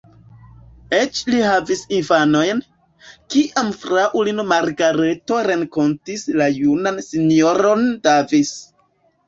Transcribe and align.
Eĉ 0.99 1.19
ili 1.31 1.41
havis 1.47 1.83
infanojn, 1.97 2.61
kiam 3.35 3.69
fraŭlino 3.83 4.47
Margareto 4.55 5.39
renkontis 5.51 6.27
la 6.43 6.51
junan 6.59 7.01
S-ron 7.07 7.89
Davis. 8.11 8.55